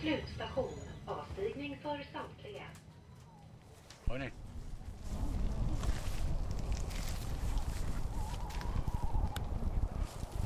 Slutstation. 0.00 0.70
Avstigning 1.06 1.78
för 1.82 2.06
samtliga. 2.12 2.62
Hörni. 4.06 4.30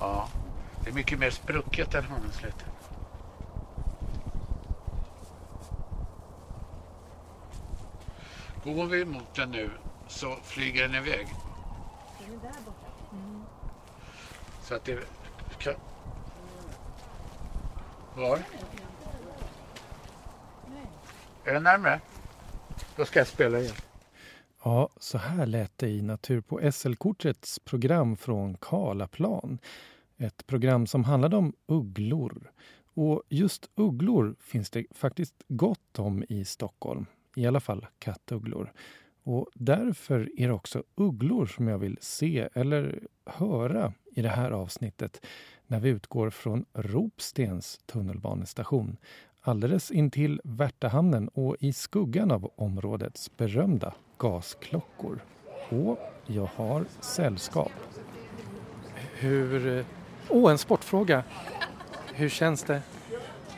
Ja, 0.00 0.28
det 0.84 0.90
är 0.90 0.94
mycket 0.94 1.18
mer 1.18 1.30
sprucket 1.30 1.94
än 1.94 2.04
Hanneslätt. 2.04 2.64
Går 8.64 8.86
vi 8.86 9.04
mot 9.04 9.34
den 9.34 9.50
nu 9.50 9.70
så 10.08 10.36
flyger 10.42 10.88
den 10.88 10.94
iväg. 10.94 11.26
Så 14.62 14.74
att 14.74 14.84
det 14.84 14.98
kan... 15.58 15.74
Var? 18.16 18.38
Är 21.44 21.54
det 21.54 21.60
närmare? 21.60 22.00
Då 22.96 23.04
ska 23.04 23.20
jag 23.20 23.26
spela 23.26 23.60
igen. 23.60 23.74
Ja, 24.64 24.88
så 24.96 25.18
här 25.18 25.46
lät 25.46 25.78
det 25.78 25.88
i 25.88 26.02
Natur 26.02 26.40
på 26.40 26.72
SL-kortets 26.72 27.58
program 27.58 28.16
från 28.16 28.56
Karlaplan. 28.56 29.58
Ett 30.16 30.46
program 30.46 30.86
som 30.86 31.04
handlade 31.04 31.36
om 31.36 31.52
ugglor. 31.66 32.52
Och 32.94 33.22
just 33.28 33.70
ugglor 33.74 34.36
finns 34.40 34.70
det 34.70 34.86
faktiskt 34.90 35.34
gott 35.48 35.98
om 35.98 36.24
i 36.28 36.44
Stockholm. 36.44 37.06
I 37.36 37.46
alla 37.46 37.60
fall 37.60 37.86
kattugglor. 37.98 38.72
Och 39.22 39.48
därför 39.54 40.30
är 40.36 40.48
det 40.48 40.54
också 40.54 40.82
ugglor 40.94 41.46
som 41.46 41.68
jag 41.68 41.78
vill 41.78 41.98
se 42.00 42.48
eller 42.54 43.06
höra 43.26 43.92
i 44.16 44.22
det 44.22 44.28
här 44.28 44.50
avsnittet 44.50 45.26
när 45.66 45.80
vi 45.80 45.88
utgår 45.88 46.30
från 46.30 46.64
Ropstens 46.72 47.80
tunnelbanestation 47.86 48.96
alldeles 49.44 49.90
intill 49.90 50.40
Värtahamnen 50.44 51.28
och 51.28 51.56
i 51.60 51.72
skuggan 51.72 52.30
av 52.30 52.50
områdets 52.56 53.36
berömda 53.36 53.94
gasklockor. 54.18 55.24
Och 55.68 55.98
jag 56.26 56.48
har 56.56 56.84
sällskap. 57.00 57.72
Hur... 59.14 59.84
Åh, 60.28 60.46
oh, 60.46 60.50
en 60.50 60.58
sportfråga. 60.58 61.22
Hur 62.14 62.28
känns 62.28 62.62
det? 62.62 62.82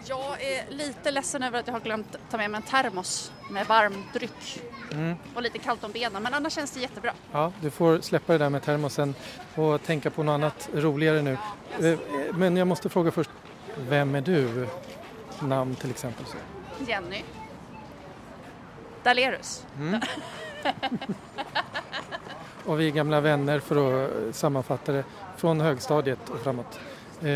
Jag 0.09 0.43
är 0.43 0.71
lite 0.71 1.11
ledsen 1.11 1.43
över 1.43 1.59
att 1.61 1.67
jag 1.67 1.75
har 1.75 1.81
glömt 1.81 2.17
ta 2.31 2.37
med 2.37 2.51
mig 2.51 2.59
en 2.59 2.63
termos 2.71 3.33
med 3.51 3.67
varm 3.67 3.95
dryck 4.13 4.63
Mm. 4.93 5.15
och 5.35 5.43
lite 5.43 5.59
kallt 5.59 5.85
om 5.85 5.93
benen 5.93 6.23
men 6.23 6.35
annars 6.35 6.53
känns 6.53 6.71
det 6.71 6.81
jättebra. 6.81 7.13
Ja, 7.33 7.53
du 7.61 7.71
får 7.71 8.01
släppa 8.01 8.33
det 8.33 8.39
där 8.39 8.51
med 8.51 8.63
termosen 8.63 9.15
och 9.55 9.83
tänka 9.83 10.11
på 10.11 10.23
något 10.23 10.33
annat 10.33 10.69
roligare 10.75 11.23
nu. 11.23 11.37
Eh, 11.83 11.99
Men 12.35 12.57
jag 12.57 12.67
måste 12.69 12.89
fråga 12.89 13.11
först, 13.11 13.31
vem 13.89 14.15
är 14.15 14.21
du? 14.21 14.67
Namn 15.41 15.75
till 15.75 15.91
exempel. 15.91 16.27
Så. 16.27 16.37
Jenny. 16.87 17.23
Dalerus. 19.03 19.67
Mm. 19.79 20.01
Och 22.65 22.81
vi 22.81 22.87
är 22.87 22.91
gamla 22.91 23.21
vänner 23.21 23.59
för 23.59 24.05
att 24.05 24.37
sammanfatta 24.37 24.93
det, 24.93 25.05
från 25.37 25.61
högstadiet 25.61 26.29
och 26.29 26.41
framåt. 26.41 26.81
Eh, 27.21 27.27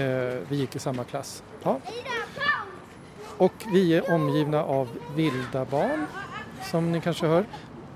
vi 0.49 0.56
gick 0.56 0.77
i 0.77 0.78
samma 0.78 1.05
klass. 1.05 1.43
Ja. 1.62 1.81
Och 3.37 3.53
vi 3.72 3.94
är 3.94 4.11
omgivna 4.11 4.65
av 4.65 4.88
vilda 5.15 5.65
barn, 5.65 6.06
som 6.71 6.93
ni 6.93 7.00
kanske 7.00 7.27
hör. 7.27 7.44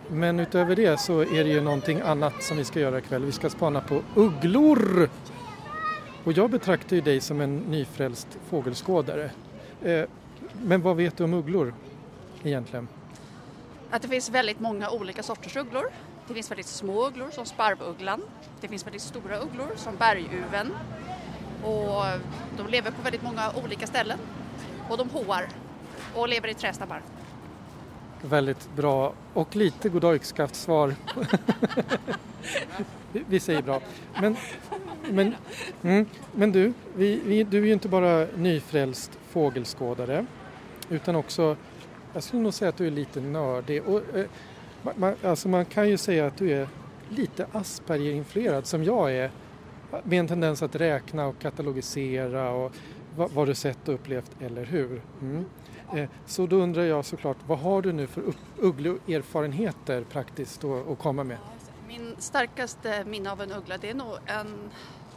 Men 0.08 0.40
utöver 0.40 0.76
det 0.76 1.00
så 1.00 1.20
är 1.20 1.44
det 1.44 1.50
ju 1.50 1.60
någonting 1.60 2.00
annat 2.00 2.42
som 2.42 2.56
vi 2.56 2.64
ska 2.64 2.80
göra 2.80 2.98
ikväll. 2.98 3.24
Vi 3.24 3.32
ska 3.32 3.50
spana 3.50 3.80
på 3.80 4.02
ugglor! 4.14 5.08
Och 6.24 6.32
jag 6.32 6.50
betraktar 6.50 6.96
ju 6.96 7.02
dig 7.02 7.20
som 7.20 7.40
en 7.40 7.56
nyfrälst 7.56 8.28
fågelskådare. 8.48 9.30
Eh, 9.82 10.04
men 10.62 10.82
vad 10.82 10.96
vet 10.96 11.16
du 11.16 11.24
om 11.24 11.34
ugglor 11.34 11.74
egentligen? 12.42 12.88
Att 13.90 14.02
det 14.02 14.08
finns 14.08 14.30
väldigt 14.30 14.60
många 14.60 14.90
olika 14.90 15.22
sorters 15.22 15.56
ugglor. 15.56 15.84
Det 16.28 16.34
finns 16.34 16.50
väldigt 16.50 16.66
små 16.66 17.06
ugglor 17.06 17.30
som 17.30 17.46
sparvugglan. 17.46 18.22
Det 18.60 18.68
finns 18.68 18.86
väldigt 18.86 19.02
stora 19.02 19.38
ugglor 19.38 19.68
som 19.76 19.96
berguven. 19.96 20.72
Och 21.64 22.04
de 22.56 22.66
lever 22.68 22.90
på 22.90 23.02
väldigt 23.02 23.22
många 23.22 23.52
olika 23.64 23.86
ställen. 23.86 24.18
Och 24.88 24.98
de 24.98 25.08
hoar 25.10 25.48
och 26.14 26.28
lever 26.28 26.48
i 26.48 26.54
trästammar. 26.54 27.02
Väldigt 28.22 28.68
bra 28.76 29.12
och 29.34 29.56
lite 29.56 29.88
goddag 29.88 30.20
svar. 30.52 30.94
Vi- 33.12 33.24
vi 33.28 33.40
säger 33.40 33.62
bra. 33.62 33.80
Men, 34.20 34.36
men, 35.10 35.34
mm, 35.82 36.06
men 36.32 36.52
du, 36.52 36.72
vi, 36.96 37.20
vi, 37.24 37.42
du 37.44 37.58
är 37.58 37.66
ju 37.66 37.72
inte 37.72 37.88
bara 37.88 38.26
nyfrälst 38.36 39.18
fågelskådare 39.34 40.26
utan 40.90 41.16
också, 41.16 41.56
jag 42.12 42.22
skulle 42.22 42.42
nog 42.42 42.54
säga 42.54 42.68
att 42.68 42.76
du 42.76 42.86
är 42.86 42.90
lite 42.90 43.20
nördig. 43.20 43.82
Och, 43.82 44.00
eh, 44.16 44.26
man, 44.96 45.14
alltså 45.24 45.48
man 45.48 45.64
kan 45.64 45.88
ju 45.88 45.96
säga 45.96 46.26
att 46.26 46.36
du 46.36 46.52
är 46.52 46.68
lite 47.08 47.46
Asperger-influerad 47.52 48.66
som 48.66 48.84
jag 48.84 49.12
är 49.12 49.30
med 50.04 50.20
en 50.20 50.28
tendens 50.28 50.62
att 50.62 50.74
räkna 50.76 51.26
och 51.26 51.38
katalogisera 51.38 52.50
och 52.50 52.72
vad, 53.16 53.30
vad 53.30 53.46
du 53.48 53.54
sett 53.54 53.88
och 53.88 53.94
upplevt, 53.94 54.30
eller 54.40 54.64
hur? 54.64 55.02
Mm. 55.20 55.44
Eh, 55.94 56.08
Så 56.26 56.46
då 56.46 56.56
undrar 56.56 56.82
jag 56.82 57.04
såklart, 57.04 57.36
vad 57.46 57.58
har 57.58 57.82
du 57.82 57.92
nu 57.92 58.06
för 58.06 58.20
upp- 58.20 58.36
uggleerfarenheter 58.58 60.04
praktiskt 60.04 60.64
att, 60.64 60.88
att 60.88 60.98
komma 60.98 61.24
med? 61.24 61.38
Min 61.88 62.14
starkaste 62.18 63.04
minne 63.04 63.32
av 63.32 63.40
en 63.40 63.52
uggla 63.52 63.76
det 63.78 63.90
är 63.90 63.94
nog 63.94 64.16
en, 64.26 64.46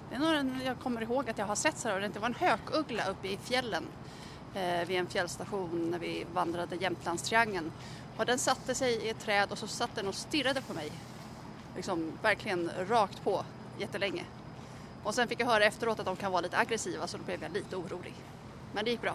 det 0.10 0.16
är 0.16 0.20
nog 0.20 0.34
en 0.36 0.62
jag 0.66 0.80
kommer 0.80 1.02
ihåg 1.02 1.30
att 1.30 1.38
jag 1.38 1.46
har 1.46 1.56
sett 1.56 1.78
så 1.78 1.90
här, 1.90 2.10
det 2.14 2.20
var 2.20 2.28
en 2.28 2.34
hökuggla 2.34 3.04
uppe 3.10 3.28
i 3.28 3.38
fjällen 3.38 3.84
eh, 4.58 4.88
vid 4.88 4.98
en 4.98 5.08
fjällstation 5.08 5.92
när 5.92 6.00
vi 6.00 6.26
vandrade 6.34 6.76
Jämtlandstriangeln. 6.76 7.72
Och 8.18 8.26
den 8.26 8.38
satte 8.38 8.76
sig 8.76 8.94
i 8.94 9.10
ett 9.10 9.20
träd 9.20 9.52
och 9.52 9.58
så 9.58 9.68
satt 9.68 9.96
den 9.96 10.08
och 10.08 10.16
stirrade 10.16 10.62
på 10.62 10.74
mig. 10.74 10.92
Liksom 11.76 12.12
verkligen 12.22 12.72
rakt 12.90 13.24
på 13.24 13.44
jättelänge. 13.80 14.24
Och 15.04 15.16
sen 15.16 15.28
fick 15.28 15.40
jag 15.40 15.48
höra 15.48 15.66
efteråt 15.66 16.00
att 16.00 16.06
de 16.06 16.16
kan 16.16 16.32
vara 16.32 16.42
lite 16.42 16.58
aggressiva 16.58 17.08
så 17.08 17.18
då 17.18 17.24
blev 17.24 17.44
jag 17.44 17.52
lite 17.52 17.76
orolig. 17.76 18.14
Men 18.74 18.86
det 18.86 18.92
gick 18.92 19.02
bra. 19.02 19.14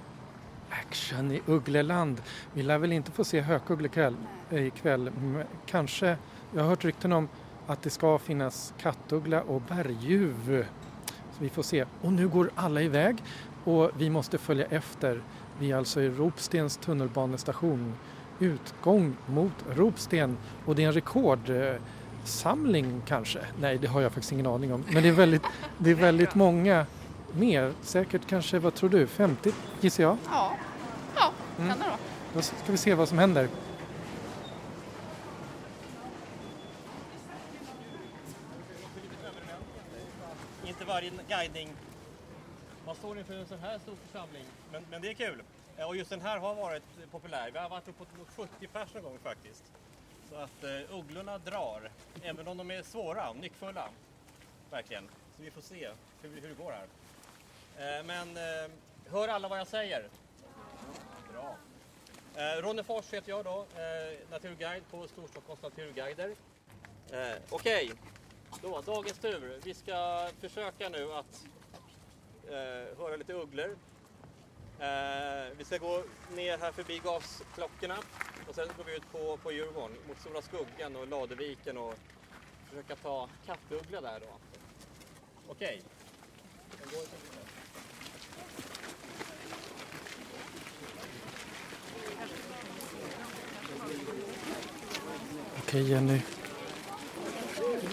Action 0.71 1.33
i 1.33 1.43
Uggleland. 1.47 2.23
Vi 2.53 2.63
lär 2.63 2.79
väl 2.79 2.93
inte 2.93 3.11
få 3.11 3.25
se 3.25 3.41
hökuggla 3.41 3.87
ikväll, 3.87 4.17
ikväll. 4.51 5.11
Kanske, 5.67 6.17
jag 6.55 6.63
har 6.63 6.69
hört 6.69 6.85
rykten 6.85 7.13
om 7.13 7.29
att 7.67 7.83
det 7.83 7.91
ska 7.91 8.19
finnas 8.19 8.75
kattuggla 8.79 9.43
och 9.43 9.61
berguv. 9.61 10.67
Så 11.33 11.39
vi 11.39 11.49
får 11.49 11.63
se. 11.63 11.85
Och 12.01 12.13
nu 12.13 12.29
går 12.29 12.51
alla 12.55 12.83
iväg 12.83 13.23
och 13.65 13.91
vi 13.99 14.11
måste 14.11 14.39
följa 14.39 14.67
efter. 14.67 15.23
Vi 15.59 15.73
är 15.73 15.77
alltså 15.77 16.01
i 16.01 16.09
Ropstens 16.09 16.77
tunnelbanestation. 16.77 17.95
Utgång 18.39 19.17
mot 19.27 19.53
Ropsten 19.75 20.37
och 20.67 20.75
det 20.75 20.83
är 20.83 20.87
en 20.87 20.93
rekordsamling 20.93 23.03
kanske. 23.07 23.39
Nej, 23.61 23.79
det 23.79 23.87
har 23.87 24.01
jag 24.01 24.13
faktiskt 24.13 24.33
ingen 24.33 24.47
aning 24.47 24.73
om. 24.73 24.85
Men 24.93 25.03
det 25.03 25.09
är 25.09 25.13
väldigt, 25.13 25.43
det 25.79 25.91
är 25.91 25.95
väldigt 25.95 26.35
många 26.35 26.87
mer. 27.33 27.73
Säkert 27.83 28.23
kanske, 28.27 28.59
vad 28.59 28.75
tror 28.75 28.91
du, 28.91 29.07
50 29.07 29.53
gissar 29.81 30.03
jag. 30.03 30.17
Ja, 30.31 30.53
ja 31.17 31.31
Mm. 31.59 31.69
kan 31.71 31.79
det 31.79 31.85
då. 31.85 31.97
Då 32.35 32.43
ska 32.43 32.73
vi 32.73 32.79
se 32.79 32.95
vad 32.95 33.09
som 33.09 33.19
händer. 33.19 33.49
Inte 40.67 40.85
varje 40.85 41.11
guidning 41.29 41.69
man 42.87 42.95
står 42.95 43.19
inför 43.19 43.35
en 43.35 43.47
sån 43.47 43.59
här 43.59 43.79
stor 43.79 43.97
församling. 44.07 44.45
Men, 44.73 44.85
men 44.91 45.03
det 45.03 45.09
är 45.09 45.15
kul. 45.15 45.43
Eh, 45.77 45.87
och 45.87 45.97
just 45.97 46.11
den 46.11 46.21
här 46.21 46.39
har 46.39 46.55
varit 46.55 46.83
populär. 47.11 47.51
Vi 47.53 47.59
har 47.59 47.69
varit 47.69 47.89
uppåt 47.89 48.09
70 48.37 48.67
pers 48.67 48.95
någon 48.95 49.03
gång 49.03 49.19
faktiskt. 49.23 49.65
Så 50.31 50.37
att 50.37 50.65
eh, 50.65 50.99
ugglorna 50.99 51.39
drar, 51.39 51.91
även 52.23 52.49
om 52.49 52.57
de 52.57 52.71
är 52.71 52.83
svåra 52.83 53.31
och 53.31 53.37
nyckfulla. 53.37 53.89
Verkligen. 54.71 55.09
Så 55.37 55.43
vi 55.43 55.51
får 55.51 55.61
se 55.61 55.91
hur, 56.23 56.41
hur 56.41 56.49
det 56.49 56.55
går 56.55 56.73
här. 56.73 56.87
Eh, 57.99 58.05
men 58.05 58.37
eh, 58.37 58.71
hör 59.11 59.29
alla 59.29 59.49
vad 59.49 59.59
jag 59.59 59.67
säger? 59.67 60.09
Bra. 61.33 61.57
Eh, 62.37 62.63
Ronny 62.63 62.83
Fors 62.83 63.13
heter 63.13 63.31
jag 63.31 63.45
då, 63.45 63.67
eh, 63.77 64.19
naturguide 64.31 64.91
på 64.91 65.09
Storstockholms 65.09 65.63
naturguider. 65.63 66.35
Eh, 67.11 67.37
Okej, 67.51 67.93
då, 68.63 68.81
dagens 68.81 69.19
tur. 69.19 69.61
Vi 69.65 69.75
ska 69.75 70.29
försöka 70.41 70.89
nu 70.89 71.13
att 71.13 71.45
eh, 72.53 72.99
höra 72.99 73.17
lite 73.17 73.33
ugglor. 73.33 73.77
Eh, 74.79 75.57
vi 75.59 75.65
ska 75.65 75.79
gå 75.79 76.03
ner 76.35 76.59
här 76.59 76.73
förbi 76.73 77.01
gasklockorna 77.05 77.97
och 78.49 78.55
sen 78.55 78.69
går 78.77 78.85
vi 78.85 78.97
ut 78.97 79.13
på, 79.13 79.37
på 79.37 79.53
Djurgården 79.53 79.97
mot 80.09 80.21
Stora 80.21 80.43
Skuggan 80.43 80.97
och 80.97 81.09
Ladeviken 81.09 81.79
och 81.79 81.95
försöka 82.71 82.97
ta 82.97 83.29
kattuggla 83.47 84.01
där 84.01 84.21
då. 84.21 84.27
Okej. 85.49 85.83
Okay. 85.83 86.03
Okej 95.59 95.91
Jenny. 95.91 96.21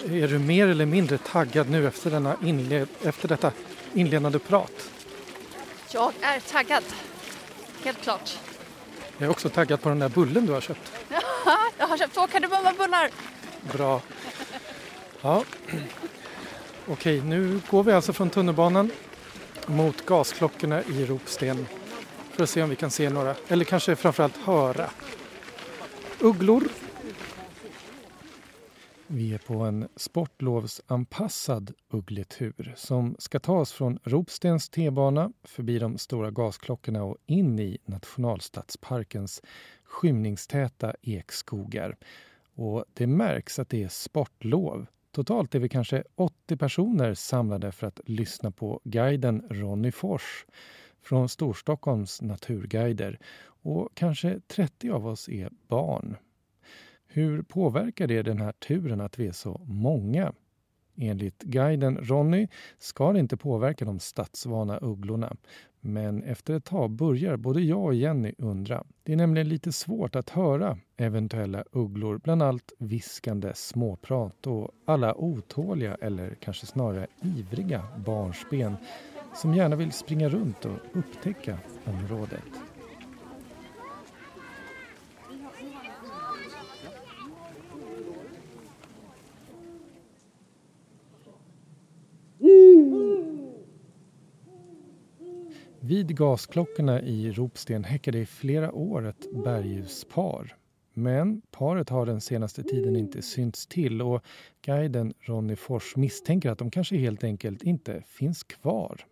Är 0.06 0.28
du 0.28 0.40
mer 0.40 0.68
eller 0.68 0.86
mindre 0.86 1.18
taggad 1.18 1.70
nu 1.70 1.88
efter, 1.88 2.12
denna 2.12 2.38
inled, 2.42 2.88
efter 3.04 3.28
detta 3.28 3.52
inledande 3.94 4.40
prat? 4.40 4.90
Jag 5.92 6.14
är 6.22 6.40
taggad. 6.40 6.84
Helt 7.84 8.02
klart. 8.02 8.38
Jag 9.18 9.28
är 9.28 9.32
också 9.32 9.50
taggad 9.50 9.82
på 9.82 9.90
den 9.90 10.00
där 10.00 10.10
bullen 10.10 10.46
du 10.46 10.54
har 10.54 10.62
köpt. 10.62 10.92
Jag 11.78 11.88
har 11.88 11.98
köpt 11.98 12.14
två 12.14 12.28
kardemummabullar. 12.28 13.10
Bra. 13.74 14.02
Ja. 15.22 15.44
Okej, 16.88 17.22
nu 17.22 17.62
går 17.70 17.84
vi 17.84 17.92
alltså 17.92 18.14
från 18.14 18.30
tunnelbanan 18.30 18.92
mot 19.66 20.06
gasklockorna 20.06 20.84
i 20.84 21.06
Ropsten 21.06 21.68
för 22.32 22.44
att 22.44 22.50
se 22.50 22.64
om 22.64 22.70
vi 22.70 22.76
kan 22.76 22.92
se 22.92 23.10
några, 23.10 23.36
eller 23.48 23.66
kanske 23.66 23.96
framförallt 23.96 24.38
höra. 24.38 24.90
Ugglor. 26.20 26.64
Vi 29.12 29.34
är 29.34 29.38
på 29.38 29.54
en 29.54 29.88
sportlovsanpassad 29.96 31.74
uggletur 31.90 32.74
som 32.78 33.16
ska 33.20 33.40
ta 33.40 33.60
oss 33.60 33.72
från 33.72 34.00
Ropstens 34.04 34.70
T-bana 34.70 35.32
förbi 35.44 35.80
de 35.80 35.98
stora 35.98 36.32
gasklockorna 36.32 37.04
och 37.04 37.18
in 37.26 37.60
i 37.60 37.78
nationalstadsparkens 37.86 39.42
skymningstäta 39.84 40.94
ekskogar. 41.02 41.98
Och 42.56 42.86
det 42.94 43.08
märks 43.08 43.60
att 43.60 43.70
det 43.70 43.84
är 43.84 43.88
sportlov. 43.88 44.86
Totalt 45.12 45.56
är 45.56 45.60
vi 45.60 45.70
kanske 45.70 46.04
80 46.16 46.58
personer 46.58 47.14
samlade 47.14 47.72
för 47.72 47.88
att 47.88 48.00
lyssna 48.06 48.52
på 48.52 48.82
guiden 48.84 49.44
Ronny 49.50 49.92
Fors 49.92 50.46
från 51.02 51.30
Storstockholms 51.30 52.22
naturguider 52.22 53.20
och 53.62 53.90
kanske 53.94 54.40
30 54.48 54.90
av 54.90 55.08
oss 55.08 55.30
är 55.30 55.50
barn. 55.68 56.18
Hur 57.12 57.42
påverkar 57.42 58.08
det 58.08 58.22
den 58.22 58.42
här 58.42 58.52
turen 58.52 59.02
att 59.02 59.20
vi 59.20 59.28
är 59.28 59.32
så 59.32 59.62
många? 59.66 60.34
Enligt 60.98 61.44
guiden 61.44 61.98
Ronny 61.98 62.48
ska 62.78 63.14
det 63.14 63.20
inte 63.20 63.38
påverka 63.38 63.86
de 63.86 64.00
stadsvana 64.00 64.80
ugglorna. 64.82 65.36
Men 65.82 66.24
efter 66.24 66.54
ett 66.54 66.66
tag 66.66 66.92
börjar 66.92 67.38
både 67.38 67.62
jag 67.62 67.86
och 67.86 67.94
Jenny 67.94 68.34
undra. 68.38 68.84
Det 69.04 69.14
är 69.14 69.18
nämligen 69.18 69.50
lite 69.50 69.72
svårt 69.72 70.16
att 70.16 70.30
höra 70.30 70.78
eventuella 70.98 71.64
ugglor 71.72 72.18
bland 72.24 72.44
allt 72.44 72.74
viskande 72.80 73.52
småprat 73.56 74.48
och 74.48 74.72
alla 74.86 75.16
otåliga 75.16 75.98
eller 76.02 76.36
kanske 76.36 76.66
snarare 76.66 77.08
ivriga 77.22 77.84
barnsben 78.06 78.76
som 79.36 79.54
gärna 79.54 79.76
vill 79.76 79.92
springa 79.92 80.30
runt 80.30 80.66
och 80.66 80.78
upptäcka 80.94 81.58
området. 81.86 82.69
Vid 95.90 96.18
gasklockorna 96.18 97.02
i 97.02 97.32
Ropsten 97.32 97.84
häckade 97.84 98.20
i 98.20 98.26
flera 98.26 98.72
år 98.72 99.08
ett 99.08 99.44
berguspar. 99.44 100.56
Men 100.94 101.42
paret 101.52 101.90
har 101.90 102.06
den 102.06 102.22
senaste 102.22 102.64
tiden 102.64 102.96
inte 102.96 103.22
synts 103.22 103.68
till 103.68 104.02
och 104.02 104.24
guiden 104.66 105.14
Ronny 105.20 105.56
Fors 105.56 105.96
misstänker 105.96 106.50
att 106.50 106.58
de 106.58 106.72
kanske 106.72 106.98
helt 106.98 107.24
enkelt 107.24 107.64
inte 107.64 108.04
finns 108.08 108.44
kvar. 108.44 109.06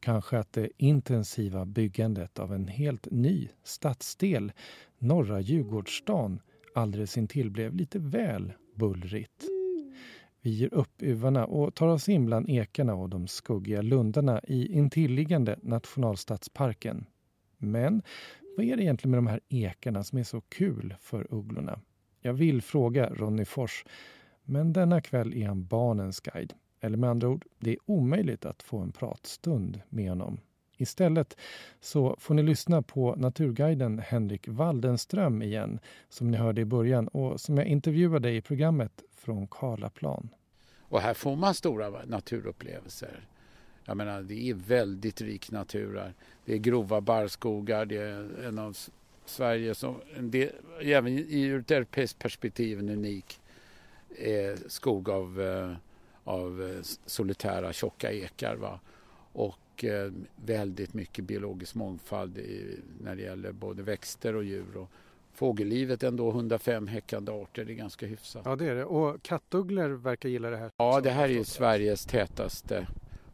Kanske 0.00 0.38
att 0.38 0.52
det 0.52 0.68
intensiva 0.76 1.64
byggandet 1.64 2.38
av 2.38 2.54
en 2.54 2.68
helt 2.68 3.10
ny 3.10 3.48
stadsdel, 3.64 4.52
norra 4.98 5.40
Djurgårdsstan, 5.40 6.40
alldeles 6.74 7.18
intill 7.18 7.50
blev 7.50 7.74
lite 7.74 7.98
väl 7.98 8.52
bullrigt. 8.74 9.51
Vi 10.44 10.50
ger 10.50 10.74
upp 10.74 11.02
uvarna 11.02 11.46
och 11.46 11.74
tar 11.74 11.86
oss 11.86 12.08
in 12.08 12.26
bland 12.26 12.50
ekarna 12.50 12.94
och 12.94 13.08
de 13.08 13.26
skuggiga 13.26 13.82
lundarna 13.82 14.40
i 14.44 14.72
intilliggande 14.72 15.58
nationalstadsparken. 15.62 17.06
Men 17.58 18.02
vad 18.56 18.66
är 18.66 18.76
det 18.76 18.82
egentligen 18.82 19.10
med 19.10 19.18
de 19.18 19.26
här 19.26 19.40
ekarna 19.48 20.04
som 20.04 20.18
är 20.18 20.22
så 20.22 20.40
kul 20.40 20.94
för 21.00 21.26
ugglorna? 21.34 21.80
Jag 22.20 22.32
vill 22.32 22.62
fråga 22.62 23.10
Ronny 23.10 23.44
Fors, 23.44 23.84
men 24.44 24.72
denna 24.72 25.00
kväll 25.00 25.34
är 25.34 25.46
han 25.46 25.66
barnens 25.66 26.20
guide. 26.20 26.54
Eller 26.80 26.96
med 26.96 27.10
andra 27.10 27.28
ord, 27.28 27.44
det 27.58 27.70
är 27.70 27.78
omöjligt 27.86 28.44
att 28.44 28.62
få 28.62 28.78
en 28.78 28.92
pratstund 28.92 29.80
med 29.88 30.08
honom. 30.08 30.40
Istället 30.76 31.36
så 31.80 32.16
får 32.18 32.34
ni 32.34 32.42
lyssna 32.42 32.82
på 32.82 33.14
naturguiden 33.14 33.98
Henrik 33.98 34.48
Waldenström 34.48 35.42
igen, 35.42 35.80
som 36.08 36.30
ni 36.30 36.36
hörde 36.36 36.60
i 36.60 36.64
början 36.64 37.08
och 37.08 37.40
som 37.40 37.58
jag 37.58 37.66
intervjuade 37.66 38.30
i 38.30 38.40
programmet 38.40 39.02
från 39.22 39.46
Karlaplan. 39.46 40.28
Och 40.78 41.00
här 41.00 41.14
får 41.14 41.36
man 41.36 41.54
stora 41.54 42.04
naturupplevelser. 42.04 43.26
Jag 43.84 43.96
menar, 43.96 44.22
det 44.22 44.50
är 44.50 44.54
väldigt 44.54 45.20
rik 45.20 45.50
natur 45.50 45.96
här. 45.96 46.14
Det 46.44 46.54
är 46.54 46.58
grova 46.58 47.00
barrskogar, 47.00 47.86
det 47.86 47.96
är 47.96 48.44
en 48.44 48.58
av 48.58 48.76
Sveriges, 49.24 49.78
som, 49.78 50.00
även 50.80 51.18
ur 51.18 51.60
ett 51.60 51.70
europeiskt 51.70 52.18
perspektiv, 52.18 52.78
en 52.78 52.88
unik 52.88 53.40
eh, 54.08 54.56
skog 54.66 55.10
av, 55.10 55.40
eh, 55.40 55.72
av 56.24 56.62
eh, 56.62 56.82
solitära 57.06 57.72
tjocka 57.72 58.12
ekar. 58.12 58.56
Va? 58.56 58.80
Och 59.32 59.84
eh, 59.84 60.12
väldigt 60.36 60.94
mycket 60.94 61.24
biologisk 61.24 61.74
mångfald 61.74 62.38
i, 62.38 62.78
när 63.00 63.16
det 63.16 63.22
gäller 63.22 63.52
både 63.52 63.82
växter 63.82 64.36
och 64.36 64.44
djur. 64.44 64.76
Och, 64.76 64.90
fågellivet 65.32 66.02
ändå 66.02 66.30
105 66.30 66.86
häckande 66.86 67.32
arter, 67.32 67.64
det 67.64 67.72
är 67.72 67.74
ganska 67.74 68.06
hyfsat. 68.06 68.42
Ja 68.44 68.56
det 68.56 68.66
är 68.66 68.74
det 68.74 68.84
och 68.84 69.22
kattugglor 69.22 69.88
verkar 69.88 70.28
gilla 70.28 70.50
det 70.50 70.56
här. 70.56 70.70
Ja 70.76 71.00
det 71.00 71.10
här 71.10 71.24
är 71.24 71.32
ju 71.32 71.44
Sveriges 71.44 72.06
tätaste 72.06 72.86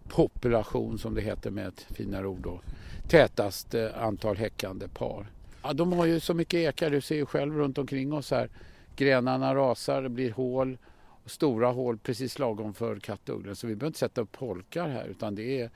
population 0.08 0.98
som 0.98 1.14
det 1.14 1.20
heter 1.20 1.50
med 1.50 1.68
ett 1.68 1.80
finare 1.80 2.26
ord 2.26 2.40
då. 2.40 2.60
Tätaste 3.08 3.94
antal 3.96 4.36
häckande 4.36 4.88
par. 4.88 5.26
Ja, 5.62 5.72
de 5.72 5.92
har 5.92 6.06
ju 6.06 6.20
så 6.20 6.34
mycket 6.34 6.54
ekar, 6.54 6.90
du 6.90 7.00
ser 7.00 7.16
ju 7.16 7.26
själv 7.26 7.54
runt 7.54 7.78
omkring 7.78 8.12
oss 8.12 8.30
här. 8.30 8.50
Grenarna 8.96 9.54
rasar, 9.54 10.02
det 10.02 10.08
blir 10.08 10.32
hål. 10.32 10.78
Stora 11.26 11.68
hål 11.70 11.98
precis 11.98 12.38
lagom 12.38 12.74
för 12.74 12.96
kattugglor. 12.96 13.54
Så 13.54 13.66
vi 13.66 13.74
behöver 13.74 13.86
inte 13.86 13.98
sätta 13.98 14.20
upp 14.20 14.36
holkar 14.36 14.88
här 14.88 15.06
utan 15.06 15.34
det 15.34 15.60
är 15.60 15.70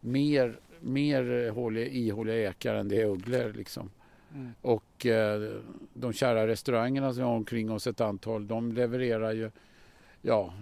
mer, 0.00 0.58
mer 0.80 1.22
ihåliga 1.92 2.50
ekar 2.50 2.74
än 2.74 2.88
det 2.88 3.00
är 3.02 3.06
ugglor. 3.06 3.52
Liksom. 3.52 3.90
Mm. 4.34 4.54
Och 4.60 5.06
eh, 5.06 5.52
de 5.94 6.12
kära 6.12 6.46
restaurangerna 6.46 7.12
som 7.12 7.16
vi 7.16 7.28
har 7.28 7.36
omkring 7.36 7.70
oss 7.70 7.86
ett 7.86 8.00
antal, 8.00 8.46
de 8.46 8.72
levererar 8.72 9.32
ju 9.32 9.50
ja, 10.22 10.54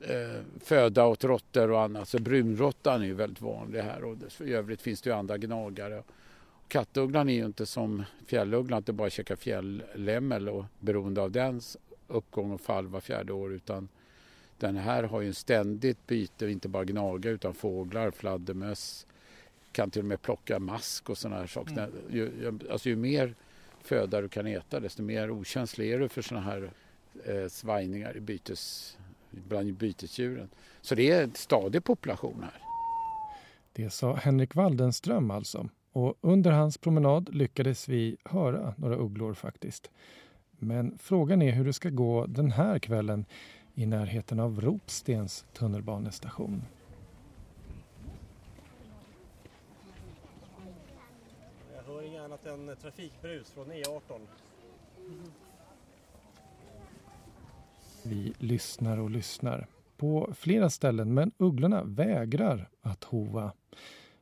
eh, 0.00 0.42
föda 0.60 1.06
åt 1.06 1.24
råttor 1.24 1.70
och 1.70 1.80
annat. 1.80 2.08
Så 2.08 2.18
brunråttan 2.18 3.02
är 3.02 3.06
ju 3.06 3.14
väldigt 3.14 3.40
vanlig 3.40 3.80
här 3.80 4.04
och 4.04 4.16
i 4.40 4.52
övrigt 4.52 4.82
finns 4.82 5.02
det 5.02 5.10
ju 5.10 5.16
andra 5.16 5.38
gnagare. 5.38 6.02
Kattugglan 6.68 7.28
är 7.28 7.34
ju 7.34 7.44
inte 7.44 7.66
som 7.66 8.04
fjällugglan 8.26 8.78
att 8.78 8.86
det 8.86 8.92
bara 8.92 9.10
käkar 9.10 9.36
fjällämmel 9.36 10.48
och 10.48 10.64
beroende 10.78 11.22
av 11.22 11.30
dens 11.30 11.76
uppgång 12.08 12.50
och 12.50 12.60
fall 12.60 12.86
var 12.86 13.00
fjärde 13.00 13.32
år 13.32 13.52
utan 13.52 13.88
den 14.58 14.76
här 14.76 15.02
har 15.02 15.20
ju 15.20 15.28
en 15.28 15.34
ständigt 15.34 16.06
byte, 16.06 16.46
inte 16.46 16.68
bara 16.68 16.84
gnaga 16.84 17.30
utan 17.30 17.54
fåglar, 17.54 18.10
fladdermöss, 18.10 19.06
kan 19.72 19.90
till 19.90 20.02
och 20.02 20.06
med 20.06 20.22
plocka 20.22 20.58
mask 20.58 21.10
och 21.10 21.18
sådana 21.18 21.40
här 21.40 21.46
saker. 21.46 21.72
Mm. 21.72 21.90
Ju, 22.10 22.58
alltså 22.70 22.88
ju 22.88 22.96
mer 22.96 23.34
föda 23.82 24.20
du 24.20 24.28
kan 24.28 24.46
äta 24.46 24.80
desto 24.80 25.02
mer 25.02 25.30
okänslig 25.30 25.90
är 25.90 25.98
du 25.98 26.08
för 26.08 26.22
sådana 26.22 26.46
här 26.46 26.70
eh, 27.24 27.48
svajningar 27.48 28.16
i 28.16 28.20
bytes, 28.20 28.98
bland 29.30 29.74
bytesdjuren. 29.74 30.48
Så 30.80 30.94
det 30.94 31.10
är 31.10 31.22
en 31.22 31.34
stadig 31.34 31.84
population 31.84 32.42
här. 32.42 32.62
Det 33.72 33.90
sa 33.90 34.14
Henrik 34.14 34.54
Waldenström 34.54 35.30
alltså. 35.30 35.68
Och 35.92 36.14
under 36.20 36.50
hans 36.50 36.78
promenad 36.78 37.34
lyckades 37.34 37.88
vi 37.88 38.16
höra 38.24 38.74
några 38.76 38.96
ugglor 38.96 39.34
faktiskt. 39.34 39.90
Men 40.50 40.98
frågan 40.98 41.42
är 41.42 41.52
hur 41.52 41.64
det 41.64 41.72
ska 41.72 41.88
gå 41.88 42.26
den 42.26 42.50
här 42.50 42.78
kvällen 42.78 43.24
i 43.74 43.86
närheten 43.86 44.40
av 44.40 44.60
Ropstens 44.60 45.44
tunnelbanestation. 45.52 46.62
Annat 51.98 52.46
än 52.46 52.76
trafikbrus 52.76 53.50
från 53.50 53.72
E18. 53.72 54.20
Vi 58.04 58.34
lyssnar 58.38 58.98
och 58.98 59.10
lyssnar 59.10 59.66
på 59.96 60.32
flera 60.34 60.70
ställen 60.70 61.14
men 61.14 61.32
ugglorna 61.38 61.84
vägrar 61.84 62.68
att 62.80 63.04
hova. 63.04 63.52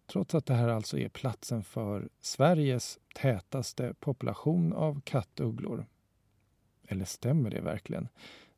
Trots 0.07 0.35
att 0.35 0.47
det 0.47 0.55
här 0.55 0.69
alltså 0.69 0.99
är 0.99 1.09
platsen 1.09 1.63
för 1.63 2.09
Sveriges 2.21 2.99
tätaste 3.15 3.95
population 4.01 4.73
av 4.73 5.01
kattugglor. 5.05 5.87
Eller 6.87 7.05
stämmer 7.05 7.51
det 7.51 7.61
verkligen? 7.61 8.09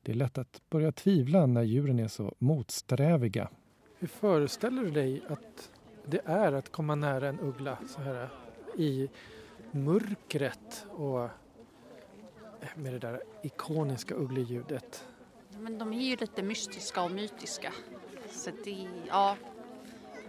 Det 0.03 0.13
är 0.13 0.17
lätt 0.17 0.39
att 0.39 0.63
börja 0.71 0.93
tvivla 0.93 1.47
när 1.47 1.63
djuren 1.63 1.99
är 1.99 2.09
så 2.09 2.35
motsträviga. 2.39 3.49
Hur 3.99 4.09
föreställer 4.09 4.83
du 4.83 4.91
dig 4.91 5.23
att 5.29 5.71
det 6.07 6.21
är 6.25 6.53
att 6.53 6.73
komma 6.73 6.95
nära 6.95 7.29
en 7.29 7.41
uggla 7.41 7.79
så 7.89 8.01
här 8.01 8.29
i 8.81 9.09
mörkret 9.71 10.87
och 10.91 11.29
med 12.75 12.93
det 12.93 12.99
där 12.99 13.23
ikoniska 13.43 14.15
ugglejudet. 14.15 15.05
Men 15.59 15.79
de 15.79 15.93
är 15.93 16.01
ju 16.01 16.17
lite 16.17 16.43
mystiska 16.43 17.03
och 17.03 17.11
mytiska. 17.11 17.73
Så 18.31 18.51
det, 18.65 18.89
ja, 19.09 19.37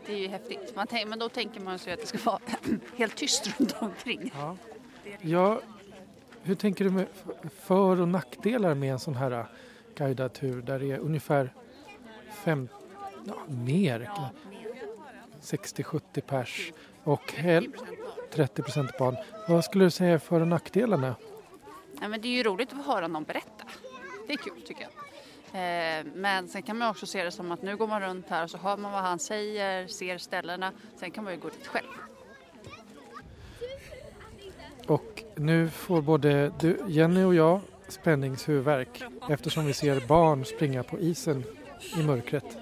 det 0.06 0.14
är 0.14 0.18
ju 0.18 0.28
häftigt. 0.28 0.76
Man 0.76 0.88
tänk, 0.88 1.10
men 1.10 1.20
då 1.20 1.30
tänker 1.30 1.62
man 1.62 1.80
sig 1.80 1.94
att 1.94 2.00
det 2.00 2.06
ska 2.06 2.18
vara 2.32 2.40
helt 2.98 3.16
tyst 3.16 3.60
runt 3.60 3.76
omkring. 3.80 4.32
Ja. 4.36 4.58
ja, 5.22 5.62
hur 6.42 6.56
tänker 6.56 6.86
du 6.86 6.92
med 6.92 7.08
för 7.60 8.02
och 8.02 8.08
nackdelar 8.08 8.76
med 8.76 8.92
en 8.92 9.00
sån 9.00 9.16
här 9.16 9.32
äh, 9.32 9.46
guidad 9.96 10.34
tur 10.34 10.62
där 10.62 10.80
det 10.80 10.92
är 10.92 10.98
ungefär 10.98 11.54
fem, 12.44 12.68
ja, 13.26 13.36
mer, 13.48 14.10
60-70 15.42 16.22
pers 16.22 16.72
och 17.04 17.34
hel, 17.34 17.68
30 18.32 18.62
procent 18.62 18.98
barn. 18.98 19.16
Vad 19.48 19.66
skulle 19.66 19.84
du 19.86 19.92
säga 19.92 20.14
är 20.14 20.18
för 20.18 20.42
och 20.42 20.48
nackdelarna? 20.48 21.16
Ja, 22.02 22.08
men 22.08 22.22
det 22.22 22.28
är 22.28 22.32
ju 22.32 22.44
roligt 22.44 22.74
att 22.74 22.86
höra 22.86 23.08
någon 23.08 23.24
berätta. 23.24 23.66
Det 24.28 24.34
är 24.34 24.38
kul 24.38 24.62
tycker 24.66 24.82
jag. 24.82 24.92
Eh, 25.54 26.06
men 26.16 26.48
sen 26.48 26.62
kan 26.62 26.78
man 26.78 26.90
också 26.90 27.06
se 27.06 27.24
det 27.24 27.32
som 27.32 27.52
att 27.52 27.62
nu 27.62 27.78
går 27.78 27.88
man 27.88 28.02
runt 28.02 28.30
här 28.30 28.44
och 28.44 28.50
så 28.50 28.58
hör 28.58 28.78
man 28.78 28.92
vad 28.92 29.02
han 29.02 29.20
säger, 29.20 29.88
ser 29.88 30.18
ställena. 30.18 30.72
Sen 30.96 31.12
kan 31.12 31.24
man 31.24 31.34
ju 31.34 31.40
gå 31.40 31.50
dit 31.50 31.68
själv. 31.68 31.88
Och 34.88 35.24
nu 35.36 35.70
får 35.70 36.02
både 36.02 36.54
du, 36.60 36.80
Jenny 36.88 37.24
och 37.24 37.36
jag 37.36 37.62
spänningshuvudvärk 37.88 39.04
eftersom 39.30 39.66
vi 39.66 39.74
ser 39.74 40.08
barn 40.08 40.46
springa 40.46 40.84
på 40.84 41.00
isen 41.00 41.44
i 41.98 42.04
mörkret. 42.04 42.58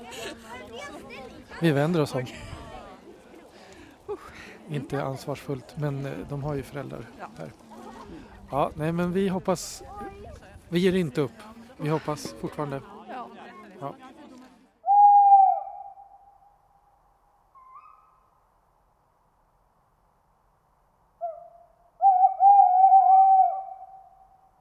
Vi 1.62 1.72
vänder 1.72 2.02
oss 2.02 2.16
om. 2.16 2.26
Inte 4.70 5.04
ansvarsfullt, 5.04 5.76
men 5.78 6.06
eh, 6.06 6.12
de 6.30 6.44
har 6.44 6.56
ju 6.56 6.64
föräldrar 6.64 7.06
här. 7.38 7.52
Ja, 8.52 8.72
nej 8.76 8.92
men 8.92 9.14
vi 9.14 9.28
hoppas... 9.28 9.84
Vi 10.70 10.80
ger 10.80 10.96
inte 10.96 11.22
upp. 11.22 11.32
Vi 11.78 11.90
hoppas 11.90 12.34
fortfarande. 12.34 12.82
Ja. 13.80 13.96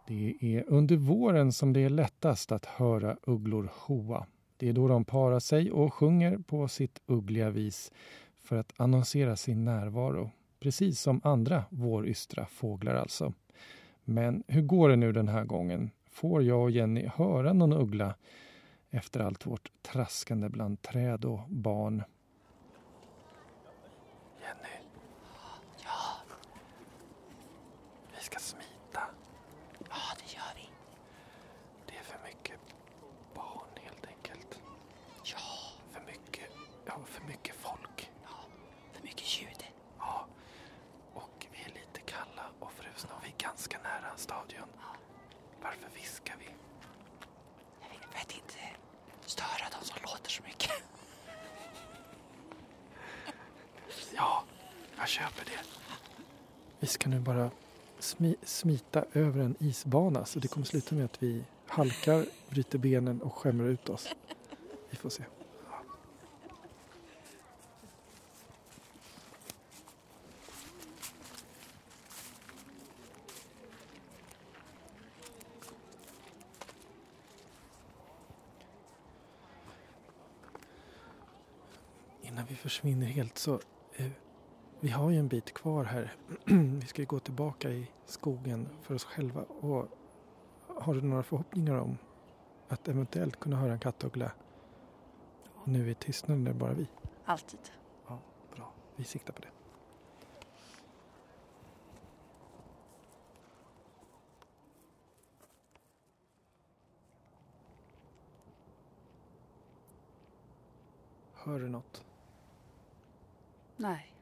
Det 0.07 0.37
är 0.41 0.65
under 0.67 0.97
våren 0.97 1.53
som 1.53 1.73
det 1.73 1.81
är 1.81 1.91
lättast 1.91 2.53
att 2.53 2.67
höra 2.67 3.17
ugglor 3.23 3.71
hoa. 3.75 4.27
Det 4.57 4.69
är 4.69 4.73
då 4.73 4.89
de 4.89 5.05
parar 5.05 5.41
sig 5.41 5.73
och 5.73 5.95
sjunger 5.95 6.39
på 6.39 6.69
sitt 6.69 7.01
uggliga 7.07 7.51
vis 7.51 7.93
för 8.49 8.57
att 8.57 8.73
annonsera 8.77 9.37
sin 9.37 9.65
närvaro. 9.65 10.31
Precis 10.61 11.01
som 11.01 11.21
andra 11.25 11.65
vårystra 11.71 12.47
fåglar 12.47 12.95
alltså. 12.95 13.33
Men 14.05 14.43
hur 14.47 14.63
går 14.63 14.89
det 14.89 14.97
nu 14.97 15.13
den 15.13 15.29
här 15.29 15.45
gången? 15.45 15.91
Får 16.11 16.43
jag 16.43 16.63
och 16.63 16.71
Jenny 16.71 17.07
höra 17.15 17.53
någon 17.53 17.73
uggla 17.73 18.15
efter 18.91 19.21
allt 19.21 19.47
vårt 19.47 19.73
traskande 19.83 20.49
bland 20.49 20.83
träd 20.83 21.25
och 21.25 21.41
barn? 21.49 22.03
Jenny. 24.41 24.77
Ja, 25.85 26.35
Vi 28.17 28.25
ska 28.25 28.39
smita. 28.39 29.03
ja 29.79 29.97
det 30.19 30.35
gör 30.35 30.53
vi. 30.57 30.69
Det 31.87 31.97
är 31.97 32.03
för 32.03 32.19
mycket 32.29 32.61
barn 33.35 33.69
helt 33.85 34.07
enkelt. 34.07 34.61
Ja, 35.25 35.39
För 35.93 36.01
mycket, 36.07 36.51
ja, 36.87 36.93
för 37.05 37.25
mycket 37.27 37.55
folk. 37.55 38.11
för 38.93 39.03
mycket 39.03 39.41
ljud. 39.43 39.65
Ja. 39.99 40.27
Och 41.15 41.47
vi 41.53 41.59
är 41.63 41.69
lite 41.75 42.01
kalla 42.07 42.45
och 42.61 42.73
frusna 42.73 43.11
och 43.17 43.25
vi 43.25 43.29
är 43.29 43.39
ganska 43.49 43.79
nära 43.79 44.17
stadion. 44.17 44.69
Varför 45.63 45.89
viskar 45.95 46.37
vi? 46.39 46.49
Jag 47.83 47.89
vet, 47.91 48.15
vet 48.15 48.33
inte 48.41 48.59
störa 49.69 49.81
de 49.81 49.87
som 49.87 49.97
låter 50.03 50.31
så 50.31 50.43
mycket. 50.43 50.71
Ja, 54.15 54.45
jag 54.99 55.09
köper 55.09 55.45
det. 55.45 55.61
Vi 56.81 56.87
ska 56.87 57.09
nu 57.09 57.21
bara 57.21 57.51
smi 57.99 58.37
smita 58.43 59.05
över 59.13 59.41
en 59.41 59.57
isbana 59.59 60.25
så 60.25 60.39
det 60.39 60.49
kommer 60.49 60.67
sluta 60.67 60.95
med 60.95 61.05
att 61.05 61.23
vi 61.23 61.45
halkar, 61.67 62.27
bryter 62.49 62.79
benen 62.79 63.23
och 63.23 63.35
skämmer 63.35 63.65
ut 63.65 63.89
oss. 63.89 64.09
Vi 64.91 64.97
får 64.97 65.11
se. 65.11 65.25
Vi 82.49 82.55
försvinner 82.55 83.07
helt 83.07 83.39
så 83.39 83.61
eh, 83.97 84.11
vi 84.81 84.89
har 84.89 85.11
ju 85.11 85.19
en 85.19 85.29
bit 85.29 85.55
kvar 85.55 85.85
här. 85.85 86.17
vi 86.81 86.87
ska 86.87 87.03
ju 87.03 87.07
gå 87.07 87.19
tillbaka 87.19 87.71
i 87.71 87.91
skogen 88.07 88.69
för 88.83 88.95
oss 88.95 89.05
själva. 89.05 89.43
Och 89.43 89.89
har 90.67 90.95
du 90.95 91.03
några 91.03 91.23
förhoppningar 91.23 91.79
om 91.79 91.99
att 92.69 92.89
eventuellt 92.89 93.41
kunna 93.41 93.57
höra 93.57 93.73
en 93.73 93.79
kattuggla 93.79 94.33
nu 95.65 95.91
i 95.91 95.95
tystnaden 95.95 96.47
är 96.47 96.53
det 96.53 96.59
bara 96.59 96.73
vi? 96.73 96.87
Alltid. 97.25 97.61
Ja, 98.09 98.19
bra. 98.57 98.73
Vi 98.97 99.05
siktar 99.05 99.33
på 99.33 99.43
det. 99.43 99.49
Hör 111.35 111.61
du 111.61 111.69
något? 111.69 112.08
Nej, 113.81 114.13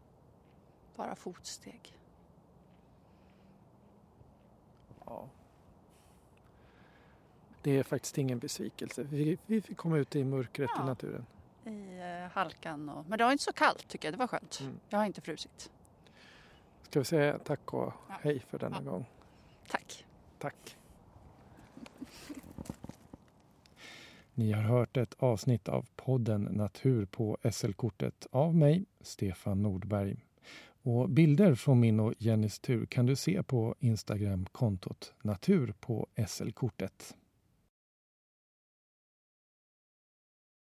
bara 0.96 1.14
fotsteg. 1.16 1.98
Ja. 5.06 5.28
Det 7.62 7.78
är 7.78 7.82
faktiskt 7.82 8.18
ingen 8.18 8.38
besvikelse. 8.38 9.02
Vi, 9.02 9.38
vi 9.46 9.60
fick 9.62 9.76
komma 9.76 9.96
ut 9.98 10.16
i 10.16 10.24
mörkret 10.24 10.70
Ja. 10.76 10.82
i 10.82 10.86
naturen. 10.86 11.26
I 11.64 11.98
eh, 11.98 12.30
halkan 12.32 12.88
och... 12.88 13.04
Men 13.08 13.18
det 13.18 13.24
var 13.24 13.32
inte 13.32 13.44
så 13.44 13.52
kallt 13.52 13.88
tycker 13.88 14.08
jag, 14.08 14.14
det 14.14 14.18
var 14.18 14.26
skönt. 14.26 14.58
Mm. 14.60 14.80
Jag 14.88 14.98
har 14.98 15.06
inte 15.06 15.20
frusit. 15.20 15.70
Ska 16.82 16.98
vi 17.00 17.04
säga 17.04 17.38
tack 17.38 17.74
och 17.74 17.92
Ja. 18.08 18.14
hej 18.22 18.40
för 18.40 18.58
denna 18.58 18.82
Ja. 18.84 18.90
gång. 18.90 19.04
Tack. 19.68 20.06
Tack. 20.38 20.76
Ni 24.38 24.52
har 24.52 24.62
hört 24.62 24.96
ett 24.96 25.14
avsnitt 25.18 25.68
av 25.68 25.86
podden 25.96 26.42
Natur 26.42 27.06
på 27.06 27.38
SL-kortet 27.52 28.26
av 28.30 28.54
mig, 28.54 28.84
Stefan 29.00 29.62
Nordberg. 29.62 30.16
Och 30.82 31.10
bilder 31.10 31.54
från 31.54 31.80
min 31.80 32.00
och 32.00 32.14
Jennys 32.18 32.58
tur 32.58 32.86
kan 32.86 33.06
du 33.06 33.16
se 33.16 33.42
på 33.42 33.74
Instagram-kontot 33.80 35.14
Natur 35.22 35.74
på 35.80 36.06
SL-kortet. 36.28 37.16